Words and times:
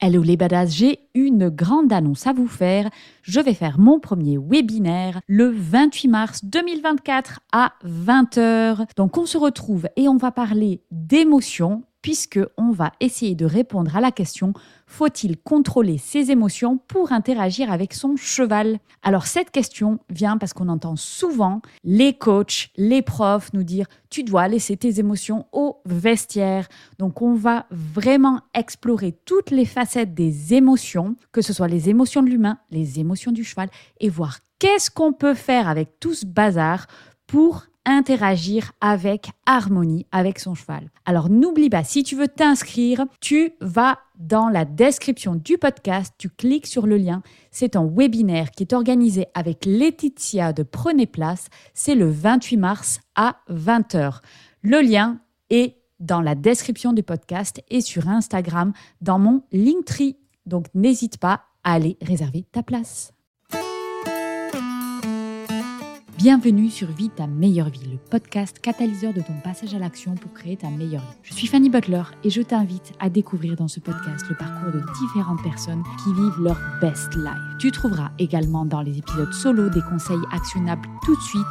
Hello 0.00 0.22
les 0.22 0.36
badass, 0.36 0.76
j'ai 0.76 1.00
une 1.16 1.48
grande 1.48 1.92
annonce 1.92 2.28
à 2.28 2.32
vous 2.32 2.46
faire. 2.46 2.88
Je 3.22 3.40
vais 3.40 3.52
faire 3.52 3.80
mon 3.80 3.98
premier 3.98 4.38
webinaire 4.38 5.20
le 5.26 5.50
28 5.50 6.06
mars 6.06 6.44
2024 6.44 7.40
à 7.50 7.72
20h. 7.84 8.86
Donc 8.96 9.18
on 9.18 9.26
se 9.26 9.36
retrouve 9.36 9.88
et 9.96 10.06
on 10.08 10.16
va 10.16 10.30
parler 10.30 10.82
d'émotions 10.92 11.82
puisque 12.08 12.40
on 12.56 12.70
va 12.70 12.92
essayer 13.00 13.34
de 13.34 13.44
répondre 13.44 13.94
à 13.94 14.00
la 14.00 14.10
question 14.10 14.54
faut-il 14.86 15.36
contrôler 15.36 15.98
ses 15.98 16.30
émotions 16.30 16.78
pour 16.78 17.12
interagir 17.12 17.70
avec 17.70 17.92
son 17.92 18.16
cheval? 18.16 18.78
Alors 19.02 19.26
cette 19.26 19.50
question 19.50 19.98
vient 20.08 20.38
parce 20.38 20.54
qu'on 20.54 20.70
entend 20.70 20.96
souvent 20.96 21.60
les 21.84 22.14
coachs, 22.14 22.70
les 22.78 23.02
profs 23.02 23.52
nous 23.52 23.62
dire 23.62 23.84
tu 24.08 24.22
dois 24.24 24.48
laisser 24.48 24.78
tes 24.78 24.98
émotions 25.00 25.48
au 25.52 25.82
vestiaire. 25.84 26.68
Donc 26.98 27.20
on 27.20 27.34
va 27.34 27.66
vraiment 27.70 28.40
explorer 28.54 29.12
toutes 29.26 29.50
les 29.50 29.66
facettes 29.66 30.14
des 30.14 30.54
émotions, 30.54 31.14
que 31.30 31.42
ce 31.42 31.52
soit 31.52 31.68
les 31.68 31.90
émotions 31.90 32.22
de 32.22 32.30
l'humain, 32.30 32.56
les 32.70 33.00
émotions 33.00 33.32
du 33.32 33.44
cheval 33.44 33.68
et 34.00 34.08
voir 34.08 34.38
qu'est-ce 34.58 34.90
qu'on 34.90 35.12
peut 35.12 35.34
faire 35.34 35.68
avec 35.68 36.00
tout 36.00 36.14
ce 36.14 36.24
bazar 36.24 36.86
pour 37.26 37.66
interagir 37.84 38.72
avec 38.80 39.30
harmonie 39.46 40.06
avec 40.12 40.38
son 40.38 40.54
cheval. 40.54 40.90
Alors 41.06 41.30
n'oublie 41.30 41.70
pas, 41.70 41.84
si 41.84 42.02
tu 42.02 42.16
veux 42.16 42.28
t'inscrire, 42.28 43.06
tu 43.20 43.52
vas 43.60 43.98
dans 44.18 44.48
la 44.48 44.64
description 44.64 45.34
du 45.34 45.58
podcast, 45.58 46.14
tu 46.18 46.28
cliques 46.28 46.66
sur 46.66 46.86
le 46.86 46.96
lien. 46.96 47.22
C'est 47.50 47.76
un 47.76 47.86
webinaire 47.86 48.50
qui 48.50 48.64
est 48.64 48.72
organisé 48.72 49.26
avec 49.34 49.64
Laetitia 49.64 50.52
de 50.52 50.62
Prenez 50.62 51.06
Place. 51.06 51.48
C'est 51.74 51.94
le 51.94 52.10
28 52.10 52.56
mars 52.56 53.00
à 53.14 53.36
20h. 53.50 54.20
Le 54.62 54.80
lien 54.80 55.20
est 55.50 55.76
dans 56.00 56.20
la 56.20 56.34
description 56.34 56.92
du 56.92 57.02
podcast 57.02 57.62
et 57.68 57.80
sur 57.80 58.08
Instagram 58.08 58.72
dans 59.00 59.18
mon 59.18 59.42
Linktree. 59.52 60.16
Donc 60.46 60.66
n'hésite 60.74 61.18
pas 61.18 61.42
à 61.64 61.74
aller 61.74 61.96
réserver 62.02 62.44
ta 62.52 62.62
place. 62.62 63.12
Bienvenue 66.18 66.68
sur 66.68 66.88
Vie 66.88 67.10
ta 67.10 67.28
meilleure 67.28 67.68
vie, 67.68 67.88
le 67.92 67.96
podcast 67.96 68.58
catalyseur 68.58 69.14
de 69.14 69.20
ton 69.20 69.34
passage 69.44 69.72
à 69.72 69.78
l'action 69.78 70.16
pour 70.16 70.32
créer 70.32 70.56
ta 70.56 70.68
meilleure 70.68 71.02
vie. 71.02 71.16
Je 71.22 71.32
suis 71.32 71.46
Fanny 71.46 71.70
Butler 71.70 72.02
et 72.24 72.30
je 72.30 72.42
t'invite 72.42 72.92
à 72.98 73.08
découvrir 73.08 73.54
dans 73.54 73.68
ce 73.68 73.78
podcast 73.78 74.26
le 74.28 74.34
parcours 74.34 74.72
de 74.72 74.82
différentes 75.00 75.40
personnes 75.44 75.84
qui 76.02 76.12
vivent 76.12 76.40
leur 76.42 76.58
best 76.80 77.14
life. 77.14 77.58
Tu 77.60 77.70
trouveras 77.70 78.10
également 78.18 78.64
dans 78.64 78.80
les 78.80 78.98
épisodes 78.98 79.32
solo 79.32 79.68
des 79.68 79.80
conseils 79.80 80.18
actionnables 80.32 80.88
tout 81.04 81.14
de 81.14 81.22
suite 81.22 81.44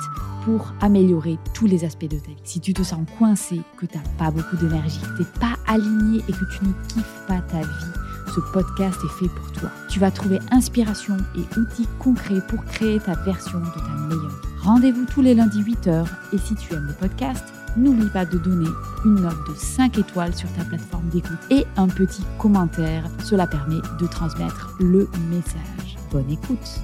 pour 0.43 0.73
améliorer 0.81 1.37
tous 1.53 1.65
les 1.65 1.85
aspects 1.85 2.03
de 2.03 2.19
ta 2.19 2.27
vie. 2.27 2.35
Si 2.43 2.59
tu 2.59 2.73
te 2.73 2.83
sens 2.83 3.07
coincé, 3.17 3.61
que 3.77 3.85
tu 3.85 3.97
n'as 3.97 4.03
pas 4.17 4.31
beaucoup 4.31 4.57
d'énergie, 4.57 4.99
que 4.99 5.15
tu 5.15 5.21
n'es 5.21 5.39
pas 5.39 5.55
aligné 5.65 6.17
et 6.27 6.33
que 6.33 6.57
tu 6.57 6.65
ne 6.65 6.73
kiffes 6.89 7.23
pas 7.25 7.39
ta 7.39 7.61
vie, 7.61 8.06
ce 8.33 8.39
podcast 8.39 8.99
est 9.03 9.19
fait 9.19 9.29
pour 9.29 9.51
toi. 9.51 9.69
Tu 9.89 9.99
vas 9.99 10.11
trouver 10.11 10.39
inspiration 10.51 11.17
et 11.35 11.59
outils 11.59 11.87
concrets 11.99 12.41
pour 12.47 12.63
créer 12.65 12.99
ta 12.99 13.15
version 13.15 13.59
de 13.59 13.65
ta 13.65 14.15
meilleure. 14.15 14.41
Rendez-vous 14.61 15.05
tous 15.05 15.21
les 15.21 15.33
lundis 15.33 15.63
8h 15.63 16.05
et 16.33 16.37
si 16.37 16.55
tu 16.55 16.73
aimes 16.73 16.87
le 16.87 16.93
podcast, 16.93 17.43
n'oublie 17.77 18.09
pas 18.09 18.25
de 18.25 18.37
donner 18.37 18.69
une 19.05 19.21
note 19.21 19.47
de 19.47 19.53
5 19.55 19.97
étoiles 19.97 20.35
sur 20.35 20.51
ta 20.53 20.63
plateforme 20.63 21.07
d'écoute 21.09 21.37
et 21.49 21.65
un 21.77 21.87
petit 21.87 22.23
commentaire. 22.37 23.05
Cela 23.23 23.47
permet 23.47 23.81
de 23.99 24.07
transmettre 24.07 24.75
le 24.79 25.09
message. 25.29 25.97
Bonne 26.11 26.29
écoute. 26.29 26.81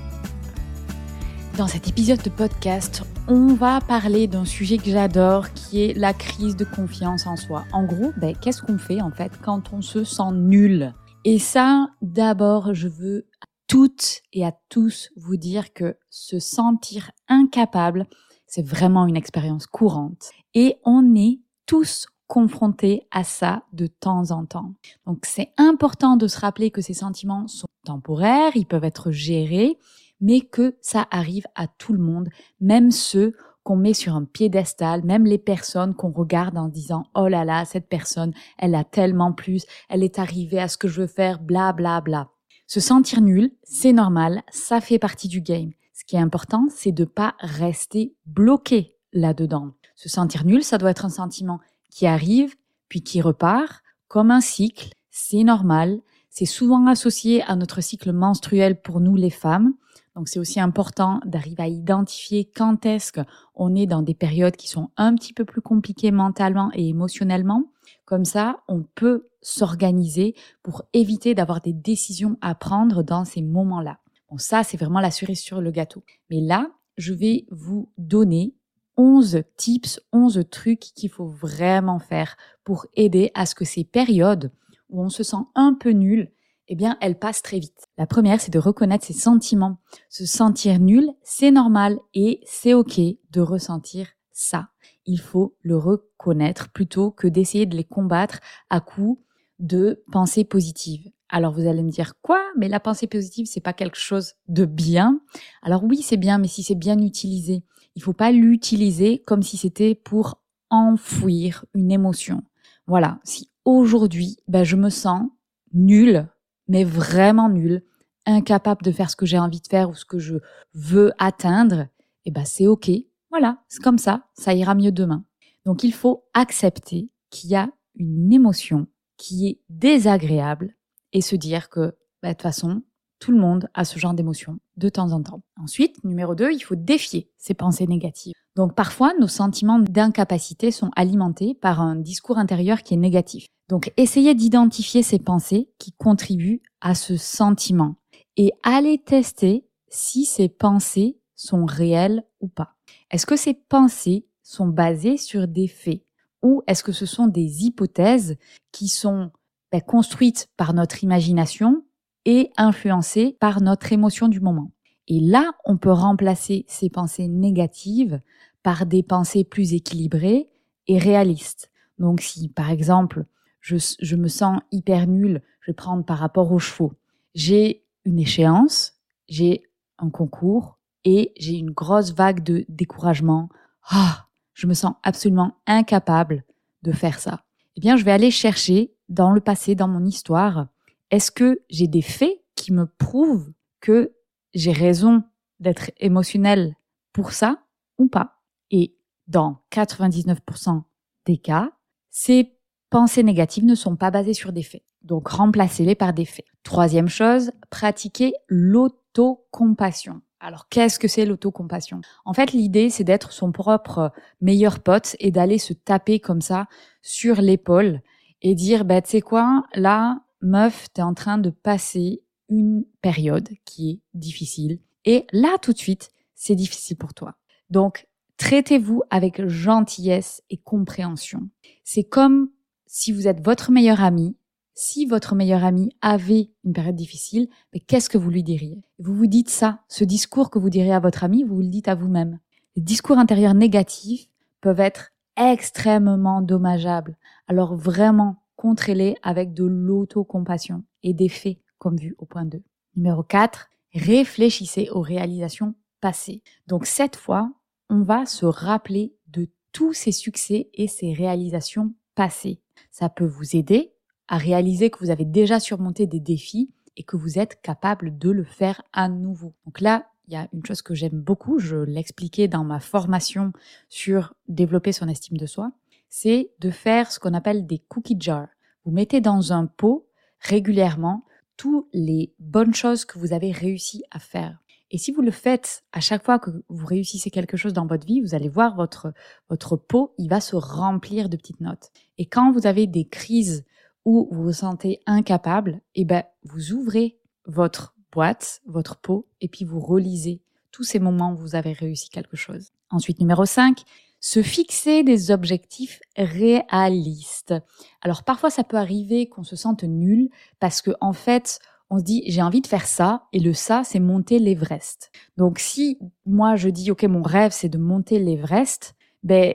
Dans 1.57 1.67
cet 1.67 1.87
épisode 1.87 2.21
de 2.23 2.29
podcast, 2.29 3.03
on 3.27 3.53
va 3.53 3.79
parler 3.79 4.27
d'un 4.27 4.43
sujet 4.45 4.77
que 4.77 4.89
j'adore 4.89 5.53
qui 5.53 5.83
est 5.83 5.93
la 5.97 6.13
crise 6.13 6.55
de 6.55 6.65
confiance 6.65 7.27
en 7.27 7.35
soi. 7.35 7.63
En 7.71 7.83
gros, 7.83 8.11
ben, 8.17 8.35
qu'est-ce 8.39 8.61
qu'on 8.61 8.77
fait 8.77 9.01
en 9.01 9.11
fait 9.11 9.31
quand 9.41 9.71
on 9.71 9.81
se 9.81 10.03
sent 10.03 10.31
nul? 10.33 10.93
Et 11.25 11.39
ça, 11.39 11.87
d'abord, 12.01 12.73
je 12.73 12.87
veux 12.87 13.27
toutes 13.67 14.21
et 14.33 14.45
à 14.45 14.53
tous 14.69 15.09
vous 15.15 15.37
dire 15.37 15.73
que 15.73 15.97
se 16.09 16.39
sentir 16.39 17.11
incapable, 17.29 18.07
c'est 18.45 18.65
vraiment 18.65 19.07
une 19.07 19.15
expérience 19.15 19.65
courante. 19.65 20.31
Et 20.53 20.77
on 20.83 21.15
est 21.15 21.39
tous 21.65 22.07
confrontés 22.27 23.07
à 23.11 23.23
ça 23.23 23.63
de 23.73 23.87
temps 23.87 24.31
en 24.31 24.45
temps. 24.45 24.73
Donc 25.05 25.25
c'est 25.25 25.51
important 25.57 26.17
de 26.17 26.27
se 26.27 26.39
rappeler 26.39 26.71
que 26.71 26.81
ces 26.81 26.93
sentiments 26.93 27.47
sont 27.47 27.67
temporaires, 27.85 28.51
ils 28.55 28.65
peuvent 28.65 28.83
être 28.83 29.11
gérés, 29.11 29.77
mais 30.19 30.41
que 30.41 30.75
ça 30.81 31.07
arrive 31.11 31.45
à 31.55 31.67
tout 31.67 31.93
le 31.93 31.99
monde, 31.99 32.29
même 32.59 32.91
ceux 32.91 33.33
qu'on 33.63 33.75
met 33.75 33.93
sur 33.93 34.15
un 34.15 34.25
piédestal, 34.25 35.03
même 35.03 35.25
les 35.25 35.37
personnes 35.37 35.95
qu'on 35.95 36.11
regarde 36.11 36.57
en 36.57 36.67
disant 36.67 37.05
oh 37.15 37.27
là 37.27 37.45
là, 37.45 37.65
cette 37.65 37.87
personne, 37.87 38.33
elle 38.57 38.75
a 38.75 38.83
tellement 38.83 39.31
plus, 39.31 39.65
elle 39.89 40.03
est 40.03 40.19
arrivée 40.19 40.59
à 40.59 40.67
ce 40.67 40.77
que 40.77 40.87
je 40.87 41.01
veux 41.01 41.07
faire, 41.07 41.39
bla 41.39 41.73
bla 41.73 42.01
bla. 42.01 42.29
Se 42.67 42.79
sentir 42.79 43.21
nul, 43.21 43.51
c'est 43.63 43.93
normal, 43.93 44.43
ça 44.51 44.81
fait 44.81 44.99
partie 44.99 45.27
du 45.27 45.41
game. 45.41 45.71
Ce 45.93 46.03
qui 46.05 46.15
est 46.15 46.19
important, 46.19 46.67
c'est 46.69 46.91
de 46.91 47.05
pas 47.05 47.35
rester 47.39 48.15
bloqué 48.25 48.97
là-dedans. 49.13 49.71
Se 49.95 50.09
sentir 50.09 50.45
nul, 50.45 50.63
ça 50.63 50.77
doit 50.77 50.91
être 50.91 51.05
un 51.05 51.09
sentiment 51.09 51.59
qui 51.89 52.07
arrive, 52.07 52.55
puis 52.89 53.03
qui 53.03 53.21
repart, 53.21 53.83
comme 54.07 54.31
un 54.31 54.41
cycle, 54.41 54.89
c'est 55.11 55.43
normal. 55.43 56.01
C'est 56.29 56.45
souvent 56.45 56.87
associé 56.87 57.43
à 57.43 57.55
notre 57.55 57.81
cycle 57.81 58.11
menstruel 58.11 58.81
pour 58.81 58.99
nous 58.99 59.15
les 59.15 59.29
femmes. 59.29 59.73
Donc 60.15 60.27
c'est 60.27 60.39
aussi 60.39 60.59
important 60.59 61.19
d'arriver 61.25 61.63
à 61.63 61.67
identifier 61.67 62.45
quand 62.45 62.85
est-ce 62.85 63.11
qu'on 63.11 63.75
est 63.75 63.87
dans 63.87 64.01
des 64.01 64.13
périodes 64.13 64.55
qui 64.55 64.67
sont 64.67 64.89
un 64.95 65.15
petit 65.15 65.33
peu 65.33 65.45
plus 65.45 65.61
compliquées 65.61 66.11
mentalement 66.11 66.71
et 66.73 66.87
émotionnellement. 66.87 67.63
Comme 68.05 68.25
ça, 68.25 68.59
on 68.67 68.83
peut 68.95 69.27
s'organiser 69.41 70.35
pour 70.61 70.83
éviter 70.93 71.33
d'avoir 71.35 71.61
des 71.61 71.73
décisions 71.73 72.37
à 72.41 72.55
prendre 72.55 73.03
dans 73.03 73.25
ces 73.25 73.41
moments-là. 73.41 73.99
Bon, 74.29 74.37
ça, 74.37 74.63
c'est 74.63 74.77
vraiment 74.77 74.99
la 74.99 75.11
cerise 75.11 75.41
sur 75.41 75.61
le 75.61 75.71
gâteau. 75.71 76.03
Mais 76.29 76.41
là, 76.41 76.69
je 76.97 77.13
vais 77.13 77.45
vous 77.51 77.89
donner 77.97 78.53
11 78.97 79.43
tips, 79.57 79.99
11 80.11 80.43
trucs 80.49 80.79
qu'il 80.79 81.09
faut 81.09 81.27
vraiment 81.27 81.99
faire 81.99 82.37
pour 82.63 82.85
aider 82.95 83.31
à 83.33 83.45
ce 83.45 83.55
que 83.55 83.65
ces 83.65 83.83
périodes 83.83 84.51
où 84.89 85.03
on 85.03 85.09
se 85.09 85.23
sent 85.23 85.37
un 85.55 85.73
peu 85.73 85.89
nul, 85.89 86.31
eh 86.67 86.75
bien, 86.75 86.97
elles 87.01 87.19
passent 87.19 87.41
très 87.41 87.59
vite. 87.59 87.87
La 87.97 88.07
première, 88.07 88.39
c'est 88.39 88.53
de 88.53 88.59
reconnaître 88.59 89.05
ses 89.05 89.13
sentiments. 89.13 89.79
Se 90.09 90.25
sentir 90.25 90.79
nul, 90.79 91.09
c'est 91.23 91.51
normal 91.51 91.99
et 92.13 92.41
c'est 92.45 92.73
OK 92.73 92.99
de 92.99 93.41
ressentir 93.41 94.07
ça. 94.31 94.69
Il 95.05 95.19
faut 95.19 95.55
le 95.61 95.77
reconnaître 95.77 96.71
plutôt 96.71 97.11
que 97.11 97.27
d'essayer 97.27 97.65
de 97.65 97.75
les 97.75 97.83
combattre 97.83 98.39
à 98.69 98.79
coup 98.79 99.21
de 99.59 100.03
pensée 100.11 100.43
positive. 100.43 101.11
Alors 101.29 101.53
vous 101.53 101.67
allez 101.67 101.83
me 101.83 101.91
dire 101.91 102.13
quoi? 102.21 102.39
Mais 102.57 102.67
la 102.67 102.79
pensée 102.79 103.07
positive, 103.07 103.47
c'est 103.47 103.59
pas 103.59 103.73
quelque 103.73 103.97
chose 103.97 104.33
de 104.47 104.65
bien? 104.65 105.19
Alors 105.61 105.83
oui, 105.83 106.01
c'est 106.01 106.17
bien, 106.17 106.37
mais 106.37 106.47
si 106.47 106.63
c'est 106.63 106.75
bien 106.75 106.97
utilisé, 106.99 107.63
il 107.95 108.03
faut 108.03 108.13
pas 108.13 108.31
l'utiliser 108.31 109.19
comme 109.19 109.43
si 109.43 109.57
c'était 109.57 109.95
pour 109.95 110.41
enfouir 110.69 111.65
une 111.73 111.91
émotion. 111.91 112.43
Voilà. 112.87 113.19
Si 113.23 113.49
aujourd'hui, 113.65 114.37
ben, 114.47 114.63
je 114.63 114.75
me 114.75 114.89
sens 114.89 115.27
nulle, 115.73 116.27
mais 116.67 116.83
vraiment 116.83 117.49
nulle, 117.49 117.83
incapable 118.25 118.83
de 118.83 118.91
faire 118.91 119.09
ce 119.09 119.15
que 119.15 119.25
j'ai 119.25 119.39
envie 119.39 119.61
de 119.61 119.67
faire 119.67 119.89
ou 119.89 119.95
ce 119.95 120.05
que 120.05 120.19
je 120.19 120.35
veux 120.73 121.11
atteindre, 121.17 121.87
eh 122.25 122.31
ben 122.31 122.45
c'est 122.45 122.67
ok. 122.67 122.89
Voilà, 123.29 123.59
c'est 123.67 123.81
comme 123.81 123.97
ça, 123.97 124.27
ça 124.33 124.53
ira 124.53 124.75
mieux 124.75 124.91
demain. 124.91 125.25
Donc 125.65 125.83
il 125.83 125.93
faut 125.93 126.25
accepter 126.33 127.09
qu'il 127.29 127.49
y 127.49 127.55
a 127.55 127.69
une 127.95 128.31
émotion 128.31 128.87
qui 129.17 129.47
est 129.47 129.61
désagréable 129.69 130.75
et 131.13 131.21
se 131.21 131.35
dire 131.35 131.69
que, 131.69 131.95
bah, 132.21 132.29
de 132.29 132.33
toute 132.33 132.41
façon, 132.41 132.83
tout 133.19 133.31
le 133.31 133.39
monde 133.39 133.69
a 133.73 133.85
ce 133.85 133.99
genre 133.99 134.13
d'émotion 134.13 134.59
de 134.75 134.89
temps 134.89 135.11
en 135.13 135.23
temps. 135.23 135.43
Ensuite, 135.57 136.03
numéro 136.03 136.35
2, 136.35 136.51
il 136.51 136.59
faut 136.59 136.75
défier 136.75 137.31
ces 137.37 137.53
pensées 137.53 137.87
négatives. 137.87 138.33
Donc 138.55 138.75
parfois, 138.75 139.13
nos 139.19 139.27
sentiments 139.27 139.79
d'incapacité 139.79 140.71
sont 140.71 140.91
alimentés 140.95 141.55
par 141.55 141.79
un 141.79 141.95
discours 141.95 142.37
intérieur 142.37 142.83
qui 142.83 142.93
est 142.93 142.97
négatif. 142.97 143.47
Donc 143.73 143.91
essayez 143.97 144.35
d'identifier 144.35 145.01
ces 145.01 145.17
pensées 145.17 145.67
qui 145.79 145.93
contribuent 145.93 146.61
à 146.79 146.93
ce 146.93 147.17
sentiment 147.17 147.95
et 148.37 148.51
allez 148.61 148.99
tester 148.99 149.65
si 149.87 150.25
ces 150.25 150.47
pensées 150.47 151.17
sont 151.35 151.65
réelles 151.65 152.23
ou 152.39 152.47
pas. 152.47 152.75
Est-ce 153.09 153.25
que 153.25 153.35
ces 153.35 153.55
pensées 153.55 154.27
sont 154.43 154.67
basées 154.67 155.17
sur 155.17 155.47
des 155.47 155.67
faits 155.67 156.03
ou 156.43 156.61
est-ce 156.67 156.83
que 156.83 156.91
ce 156.91 157.07
sont 157.07 157.25
des 157.25 157.65
hypothèses 157.65 158.37
qui 158.71 158.87
sont 158.87 159.31
ben, 159.71 159.81
construites 159.81 160.49
par 160.55 160.75
notre 160.75 161.03
imagination 161.03 161.83
et 162.25 162.51
influencées 162.57 163.37
par 163.39 163.59
notre 163.59 163.91
émotion 163.91 164.27
du 164.27 164.39
moment? 164.39 164.71
Et 165.07 165.19
là, 165.19 165.51
on 165.65 165.77
peut 165.77 165.91
remplacer 165.91 166.63
ces 166.67 166.91
pensées 166.91 167.27
négatives 167.27 168.21
par 168.61 168.85
des 168.85 169.01
pensées 169.01 169.43
plus 169.43 169.73
équilibrées 169.73 170.51
et 170.85 170.99
réalistes. 170.99 171.71
Donc 171.97 172.21
si, 172.21 172.49
par 172.49 172.69
exemple, 172.69 173.25
je, 173.63 173.77
je 173.99 174.15
me 174.15 174.27
sens 174.27 174.59
hyper 174.71 175.07
nulle, 175.07 175.41
je 175.61 175.71
vais 175.71 175.75
prendre 175.75 176.03
par 176.03 176.19
rapport 176.19 176.51
aux 176.51 176.59
chevaux. 176.59 176.93
J'ai 177.33 177.85
une 178.03 178.19
échéance, 178.19 178.93
j'ai 179.29 179.63
un 179.97 180.09
concours 180.09 180.77
et 181.05 181.31
j'ai 181.37 181.57
une 181.57 181.71
grosse 181.71 182.13
vague 182.13 182.43
de 182.43 182.65
découragement. 182.67 183.49
Ah, 183.89 184.27
je 184.53 184.67
me 184.67 184.73
sens 184.73 184.95
absolument 185.01 185.55
incapable 185.65 186.43
de 186.83 186.91
faire 186.91 187.19
ça. 187.19 187.45
Eh 187.77 187.79
bien, 187.79 187.95
je 187.95 188.03
vais 188.03 188.11
aller 188.11 188.31
chercher 188.31 188.93
dans 189.07 189.31
le 189.31 189.39
passé, 189.39 189.75
dans 189.75 189.87
mon 189.87 190.05
histoire, 190.05 190.67
est-ce 191.09 191.31
que 191.31 191.61
j'ai 191.69 191.87
des 191.87 192.01
faits 192.01 192.43
qui 192.55 192.73
me 192.73 192.85
prouvent 192.85 193.53
que 193.79 194.13
j'ai 194.53 194.73
raison 194.73 195.23
d'être 195.61 195.89
émotionnel 195.99 196.75
pour 197.13 197.31
ça 197.31 197.63
ou 197.97 198.07
pas? 198.07 198.41
Et 198.71 198.95
dans 199.27 199.61
99% 199.71 200.83
des 201.25 201.37
cas, 201.37 201.71
ces 202.09 202.57
pensées 202.93 203.23
négatives 203.23 203.65
ne 203.65 203.73
sont 203.73 203.95
pas 203.95 204.11
basées 204.11 204.35
sur 204.35 204.53
des 204.53 204.61
faits. 204.61 204.83
Donc 205.01 205.27
remplacez-les 205.27 205.95
par 205.95 206.13
des 206.13 206.25
faits. 206.25 206.45
Troisième 206.61 207.09
chose, 207.09 207.51
pratiquez 207.71 208.33
l'autocompassion. 208.47 210.21
Alors, 210.39 210.67
qu'est-ce 210.69 210.99
que 210.99 211.07
c'est 211.07 211.25
l'autocompassion? 211.25 212.01
En 212.23 212.33
fait, 212.33 212.51
l'idée, 212.51 212.91
c'est 212.91 213.03
d'être 213.03 213.31
son 213.31 213.51
propre 213.51 214.11
meilleur 214.41 214.79
pote 214.79 215.15
et 215.19 215.31
d'aller 215.31 215.57
se 215.57 215.73
taper 215.73 216.19
comme 216.19 216.41
ça 216.41 216.67
sur 217.01 217.41
l'épaule 217.41 218.01
et 218.43 218.53
dire, 218.53 218.85
bah, 218.85 219.01
tu 219.01 219.09
sais 219.09 219.21
quoi, 219.21 219.63
là, 219.73 220.19
meuf, 220.41 220.87
t'es 220.93 221.01
en 221.01 221.15
train 221.15 221.39
de 221.39 221.49
passer 221.49 222.21
une 222.47 222.85
période 223.01 223.49
qui 223.65 223.89
est 223.89 223.99
difficile. 224.13 224.79
Et 225.05 225.25
là, 225.31 225.57
tout 225.61 225.73
de 225.73 225.79
suite, 225.79 226.11
c'est 226.35 226.55
difficile 226.55 226.97
pour 226.97 227.15
toi. 227.15 227.33
Donc, 227.71 228.07
traitez-vous 228.37 229.01
avec 229.09 229.47
gentillesse 229.47 230.43
et 230.51 230.57
compréhension. 230.57 231.49
C'est 231.83 232.03
comme 232.03 232.49
si 232.95 233.11
vous 233.11 233.27
êtes 233.27 233.43
votre 233.43 233.71
meilleur 233.71 234.03
ami 234.03 234.37
si 234.75 235.05
votre 235.05 235.35
meilleur 235.35 235.63
ami 235.63 235.95
avait 236.01 236.49
une 236.63 236.73
période 236.73 236.95
difficile, 236.95 237.47
qu'est-ce 237.85 238.09
que 238.09 238.17
vous 238.17 238.31
lui 238.31 238.41
diriez? 238.41 238.83
Vous 238.97 239.13
vous 239.13 239.27
dites 239.27 239.49
ça, 239.49 239.81
ce 239.87 240.03
discours 240.03 240.49
que 240.49 240.57
vous 240.57 240.71
direz 240.71 240.91
à 240.91 240.99
votre 240.99 241.23
ami, 241.23 241.43
vous 241.43 241.61
le 241.61 241.67
dites 241.67 241.87
à 241.87 241.93
vous-même. 241.93 242.39
Les 242.75 242.81
discours 242.81 243.19
intérieurs 243.19 243.53
négatifs 243.53 244.29
peuvent 244.61 244.79
être 244.79 245.11
extrêmement 245.37 246.41
dommageables. 246.41 247.17
Alors 247.47 247.75
vraiment, 247.75 248.43
contrez-les 248.55 249.15
avec 249.21 249.53
de 249.53 249.65
l'autocompassion 249.65 250.83
et 251.03 251.13
des 251.13 251.29
faits, 251.29 251.59
comme 251.77 251.97
vu 251.97 252.15
au 252.17 252.25
point 252.25 252.45
2. 252.45 252.63
Numéro 252.95 253.21
4, 253.21 253.69
réfléchissez 253.93 254.89
aux 254.91 255.01
réalisations 255.01 255.75
passées. 256.01 256.41
Donc 256.65 256.87
cette 256.87 257.15
fois, 257.15 257.51
on 257.91 258.01
va 258.01 258.25
se 258.25 258.47
rappeler 258.47 259.13
de 259.27 259.49
tous 259.71 259.93
ces 259.93 260.11
succès 260.11 260.71
et 260.73 260.87
ces 260.87 261.13
réalisations 261.13 261.93
passées. 262.15 262.62
Ça 262.91 263.09
peut 263.09 263.25
vous 263.25 263.55
aider 263.55 263.93
à 264.27 264.37
réaliser 264.37 264.89
que 264.89 264.99
vous 264.99 265.09
avez 265.11 265.25
déjà 265.25 265.59
surmonté 265.59 266.07
des 266.07 266.19
défis 266.19 266.71
et 266.97 267.03
que 267.03 267.17
vous 267.17 267.39
êtes 267.39 267.61
capable 267.61 268.17
de 268.17 268.29
le 268.29 268.43
faire 268.43 268.81
à 268.93 269.09
nouveau. 269.09 269.53
Donc 269.65 269.81
là, 269.81 270.07
il 270.27 270.33
y 270.33 270.37
a 270.37 270.47
une 270.53 270.65
chose 270.65 270.81
que 270.81 270.95
j'aime 270.95 271.19
beaucoup, 271.19 271.59
je 271.59 271.75
l'expliquais 271.75 272.47
dans 272.47 272.63
ma 272.63 272.79
formation 272.79 273.51
sur 273.89 274.33
développer 274.47 274.91
son 274.91 275.09
estime 275.09 275.37
de 275.37 275.45
soi, 275.45 275.71
c'est 276.09 276.51
de 276.59 276.69
faire 276.69 277.11
ce 277.11 277.19
qu'on 277.19 277.33
appelle 277.33 277.65
des 277.65 277.79
cookie 277.79 278.17
jars. 278.19 278.47
Vous 278.85 278.91
mettez 278.91 279.19
dans 279.19 279.51
un 279.51 279.65
pot 279.65 280.07
régulièrement 280.39 281.25
toutes 281.57 281.87
les 281.93 282.33
bonnes 282.39 282.73
choses 282.73 283.05
que 283.05 283.19
vous 283.19 283.33
avez 283.33 283.51
réussi 283.51 284.03
à 284.11 284.19
faire. 284.19 284.62
Et 284.93 284.99
si 284.99 285.11
vous 285.11 285.23
le 285.23 285.31
faites 285.31 285.83
à 285.91 285.99
chaque 285.99 286.23
fois 286.23 286.37
que 286.37 286.51
vous 286.69 286.85
réussissez 286.85 287.31
quelque 287.31 287.57
chose 287.57 287.73
dans 287.73 287.87
votre 287.87 288.05
vie, 288.05 288.21
vous 288.21 288.35
allez 288.35 288.47
voir 288.47 288.75
votre, 288.75 289.11
votre 289.49 289.75
pot, 289.75 290.13
il 290.19 290.29
va 290.29 290.39
se 290.39 290.55
remplir 290.55 291.29
de 291.29 291.35
petites 291.35 291.61
notes. 291.61 291.89
Et 292.19 292.27
quand 292.27 292.51
vous 292.51 292.67
avez 292.67 292.85
des 292.85 293.05
crises 293.05 293.65
où 294.05 294.29
vous 294.31 294.43
vous 294.43 294.53
sentez 294.53 294.99
incapable, 295.07 295.81
eh 295.95 296.05
ben, 296.05 296.23
vous 296.43 296.73
ouvrez 296.73 297.17
votre 297.45 297.95
boîte, 298.11 298.61
votre 298.67 298.95
pot, 298.97 299.25
et 299.41 299.47
puis 299.47 299.65
vous 299.65 299.79
relisez 299.79 300.41
tous 300.71 300.83
ces 300.83 300.99
moments 300.99 301.33
où 301.33 301.37
vous 301.37 301.55
avez 301.55 301.73
réussi 301.73 302.11
quelque 302.11 302.37
chose. 302.37 302.69
Ensuite, 302.91 303.19
numéro 303.19 303.45
5, 303.45 303.81
se 304.19 304.43
fixer 304.43 305.03
des 305.03 305.31
objectifs 305.31 306.01
réalistes. 306.15 307.55
Alors 308.01 308.23
parfois 308.23 308.49
ça 308.49 308.63
peut 308.63 308.77
arriver 308.77 309.27
qu'on 309.27 309.43
se 309.43 309.55
sente 309.55 309.83
nul 309.83 310.29
parce 310.59 310.81
que 310.81 310.91
en 311.01 311.13
fait, 311.13 311.59
on 311.89 311.99
se 311.99 312.03
dit 312.03 312.23
j'ai 312.27 312.41
envie 312.41 312.61
de 312.61 312.67
faire 312.67 312.87
ça 312.87 313.23
et 313.33 313.39
le 313.39 313.53
ça 313.53 313.83
c'est 313.83 313.99
monter 313.99 314.39
l'Everest. 314.39 315.11
Donc 315.37 315.59
si 315.59 315.99
moi 316.25 316.55
je 316.55 316.69
dis 316.69 316.91
OK 316.91 317.03
mon 317.03 317.21
rêve 317.21 317.51
c'est 317.51 317.69
de 317.69 317.77
monter 317.77 318.19
l'Everest, 318.19 318.95
ben 319.23 319.53